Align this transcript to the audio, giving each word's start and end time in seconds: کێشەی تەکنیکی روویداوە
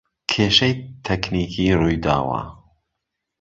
کێشەی 0.31 0.73
تەکنیکی 1.05 1.77
روویداوە 1.79 2.41